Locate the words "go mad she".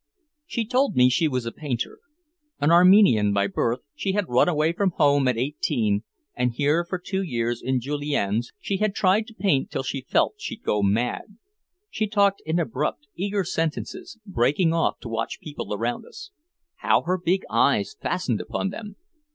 10.63-12.07